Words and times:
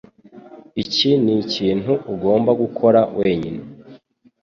Iki 0.83 1.09
nikintu 1.23 1.91
ugomba 2.13 2.51
gukora 2.61 2.99
wenyine. 3.17 3.61